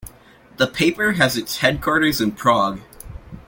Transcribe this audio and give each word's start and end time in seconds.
The 0.57 0.65
paper 0.65 1.11
has 1.11 1.37
its 1.37 1.57
headquarters 1.57 2.19
in 2.19 2.31
Prague. 2.31 2.81